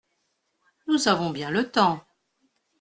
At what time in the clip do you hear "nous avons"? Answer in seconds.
0.87-1.29